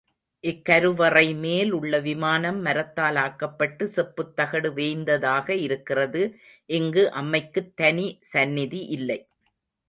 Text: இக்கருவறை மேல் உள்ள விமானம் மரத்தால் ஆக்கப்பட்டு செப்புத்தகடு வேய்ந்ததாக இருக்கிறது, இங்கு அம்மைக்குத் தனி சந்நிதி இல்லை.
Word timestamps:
இக்கருவறை 0.43 1.35
மேல் 1.35 1.71
உள்ள 1.71 1.99
விமானம் 1.99 2.61
மரத்தால் 2.61 3.15
ஆக்கப்பட்டு 3.15 3.85
செப்புத்தகடு 3.95 4.71
வேய்ந்ததாக 4.73 5.55
இருக்கிறது, 5.57 6.23
இங்கு 6.69 7.11
அம்மைக்குத் 7.13 7.75
தனி 7.75 8.07
சந்நிதி 8.31 8.81
இல்லை. 8.89 9.19